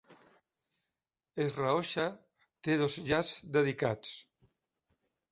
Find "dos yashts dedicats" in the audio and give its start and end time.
2.83-4.15